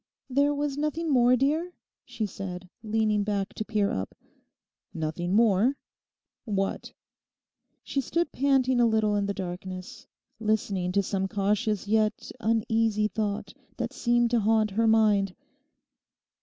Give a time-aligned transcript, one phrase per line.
[0.31, 1.73] 'There was nothing more, dear?'
[2.05, 4.15] She said, leaning back to peer up.
[4.95, 5.77] '"Nothing more?"
[6.43, 6.91] What?'
[7.83, 10.07] She stood panting a little in the darkness,
[10.39, 15.35] listening to some cautious yet uneasy thought that seemed to haunt her mind.